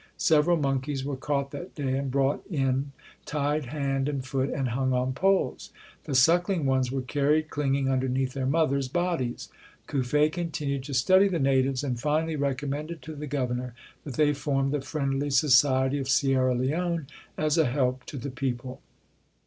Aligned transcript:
Several 0.17 0.57
monkeys 0.57 1.05
were 1.05 1.15
caught 1.15 1.51
that 1.51 1.75
day 1.75 1.95
and 1.95 2.09
brought 2.09 2.43
in 2.49 2.91
tied 3.27 3.65
hand 3.67 4.09
and 4.09 4.25
foot 4.25 4.49
and 4.49 4.69
hung 4.69 4.93
on 4.93 5.13
poles. 5.13 5.69
The 6.05 6.15
suckling 6.15 6.65
ones 6.65 6.91
were 6.91 7.03
carried 7.03 7.51
clinging 7.51 7.87
underneath 7.87 8.33
their 8.33 8.47
mothers' 8.47 8.87
bodies. 8.87 9.49
Cuffe 9.85 10.31
continued 10.31 10.83
to 10.85 10.95
study 10.95 11.27
the 11.27 11.37
natives 11.37 11.83
and 11.83 11.99
finally 11.99 12.35
recommended 12.35 13.03
to 13.03 13.13
the 13.15 13.27
Governor 13.27 13.75
that 14.03 14.15
they 14.15 14.33
form 14.33 14.71
''The 14.71 14.83
Friendly 14.83 15.29
Society 15.29 15.99
of 15.99 16.09
Sierra 16.09 16.55
Leone" 16.55 17.05
as 17.37 17.59
a 17.59 17.65
help 17.65 18.03
to 18.05 18.17
the 18.17 18.31
people. 18.31 18.81